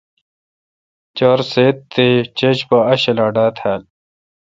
چار 1.17 1.39
سیت 1.51 1.77
تے°چھج 1.93 2.57
پا 2.69 2.77
اک 2.89 2.97
چھلا 3.01 3.27
ڈھا 3.35 3.45
تال۔ 3.57 3.81